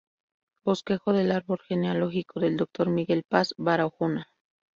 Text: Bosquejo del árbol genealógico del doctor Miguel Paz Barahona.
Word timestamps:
Bosquejo 0.63 1.13
del 1.13 1.31
árbol 1.31 1.59
genealógico 1.63 2.39
del 2.39 2.57
doctor 2.57 2.89
Miguel 2.89 3.21
Paz 3.23 3.53
Barahona. 3.55 4.29